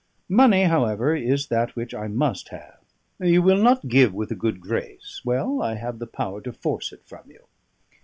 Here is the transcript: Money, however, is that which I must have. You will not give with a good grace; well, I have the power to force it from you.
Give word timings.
Money, 0.29 0.63
however, 0.63 1.15
is 1.15 1.45
that 1.49 1.75
which 1.75 1.93
I 1.93 2.07
must 2.07 2.49
have. 2.49 2.79
You 3.19 3.43
will 3.43 3.61
not 3.61 3.87
give 3.87 4.15
with 4.15 4.31
a 4.31 4.35
good 4.35 4.59
grace; 4.59 5.21
well, 5.23 5.61
I 5.61 5.75
have 5.75 5.99
the 5.99 6.07
power 6.07 6.41
to 6.41 6.51
force 6.51 6.91
it 6.91 7.03
from 7.05 7.29
you. 7.29 7.45